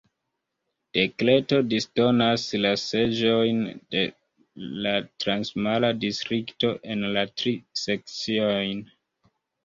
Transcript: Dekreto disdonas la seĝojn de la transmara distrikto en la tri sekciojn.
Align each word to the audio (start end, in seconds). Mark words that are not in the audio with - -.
Dekreto 0.97 1.57
disdonas 1.73 2.45
la 2.63 2.71
seĝojn 2.83 3.59
de 3.95 4.01
la 4.85 4.93
transmara 5.25 5.91
distrikto 6.05 6.71
en 6.95 7.05
la 7.19 7.27
tri 7.43 7.53
sekciojn. 7.83 8.83